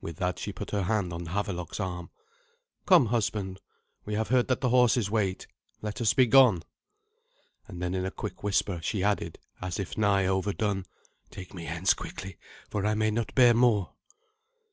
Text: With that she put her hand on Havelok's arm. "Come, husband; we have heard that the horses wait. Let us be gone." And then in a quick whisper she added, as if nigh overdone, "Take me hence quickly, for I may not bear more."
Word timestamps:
With 0.00 0.16
that 0.16 0.40
she 0.40 0.52
put 0.52 0.72
her 0.72 0.82
hand 0.82 1.12
on 1.12 1.26
Havelok's 1.26 1.78
arm. 1.78 2.10
"Come, 2.86 3.06
husband; 3.06 3.60
we 4.04 4.14
have 4.14 4.26
heard 4.26 4.48
that 4.48 4.60
the 4.62 4.70
horses 4.70 5.12
wait. 5.12 5.46
Let 5.80 6.00
us 6.00 6.12
be 6.12 6.26
gone." 6.26 6.64
And 7.68 7.80
then 7.80 7.94
in 7.94 8.04
a 8.04 8.10
quick 8.10 8.42
whisper 8.42 8.80
she 8.82 9.04
added, 9.04 9.38
as 9.62 9.78
if 9.78 9.96
nigh 9.96 10.26
overdone, 10.26 10.86
"Take 11.30 11.54
me 11.54 11.66
hence 11.66 11.94
quickly, 11.94 12.36
for 12.68 12.84
I 12.84 12.94
may 12.94 13.12
not 13.12 13.32
bear 13.36 13.54
more." 13.54 13.92